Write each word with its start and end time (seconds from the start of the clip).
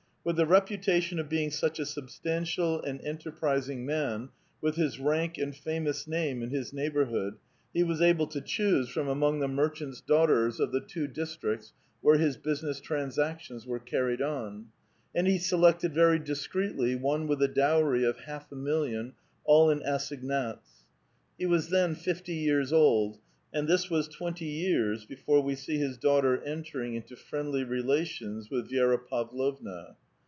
With 0.23 0.35
the 0.35 0.45
reputation 0.45 1.17
of 1.17 1.29
being 1.29 1.49
such 1.49 1.79
a 1.79 1.85
substantial 1.87 2.79
and 2.83 3.01
enterprising 3.01 3.87
man, 3.87 4.29
with 4.61 4.75
his 4.75 4.99
rank 4.99 5.39
and 5.39 5.55
famous 5.55 6.05
name 6.07 6.43
in 6.43 6.51
his 6.51 6.71
neighborhood, 6.71 7.37
he 7.73 7.81
was 7.81 8.03
able 8.03 8.27
to 8.27 8.39
choose 8.39 8.87
from 8.89 9.07
among 9.07 9.39
the 9.39 9.47
merchants' 9.47 9.99
daughters 9.99 10.59
of 10.59 10.71
the 10.71 10.79
two 10.79 11.07
districts 11.07 11.73
where 12.01 12.19
his 12.19 12.37
busi 12.37 12.61
ness 12.65 12.79
transactions 12.79 13.65
were 13.65 13.79
carried 13.79 14.21
on; 14.21 14.67
and 15.15 15.25
he 15.25 15.39
selected 15.39 15.91
very 15.95 16.19
dis 16.19 16.47
cretelv 16.47 17.01
one 17.01 17.25
with 17.25 17.41
a 17.41 17.49
dowrv 17.49 18.07
of 18.07 18.19
half 18.19 18.51
a 18.51 18.55
million, 18.55 19.13
all 19.43 19.71
in 19.71 19.81
assignats. 19.81 20.85
He 21.39 21.47
was 21.47 21.69
then 21.71 21.95
fifty 21.95 22.35
years 22.35 22.71
old, 22.71 23.17
and 23.51 23.67
this 23.67 23.89
was 23.89 24.07
twenty 24.07 24.45
years 24.45 25.03
before 25.03 25.41
we 25.41 25.55
see 25.55 25.79
his 25.79 25.97
daughter 25.97 26.39
entering 26.43 26.93
into 26.93 27.15
friendly 27.15 27.63
relations 27.63 28.51
with 28.51 28.69
Vi<^ra 28.69 28.99
Pavlovna. 29.09 29.95